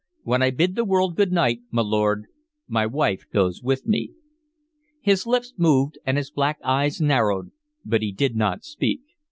When 0.23 0.41
I 0.41 0.49
bid 0.49 0.73
the 0.73 0.83
world 0.83 1.15
good 1.15 1.31
night, 1.31 1.59
my 1.69 1.83
lord, 1.83 2.25
my 2.67 2.87
wife 2.87 3.23
goes 3.31 3.61
with 3.61 3.85
me." 3.85 4.13
His 4.99 5.27
lips 5.27 5.53
moved 5.57 5.99
and 6.07 6.17
his 6.17 6.31
black 6.31 6.57
eyes 6.63 6.99
narrowed, 6.99 7.51
but 7.85 8.01
he 8.01 8.11
did 8.11 8.35
not 8.35 8.63
speak. 8.63 9.01